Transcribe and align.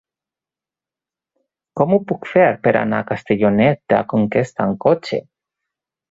Com 1.81 1.93
ho 1.97 1.99
puc 2.11 2.25
fer 2.31 2.45
per 2.67 2.73
anar 2.79 3.01
a 3.05 3.09
Castellonet 3.11 3.81
de 3.93 3.97
la 3.99 4.03
Conquesta 4.17 4.65
amb 4.69 4.81
cotxe? 4.87 5.21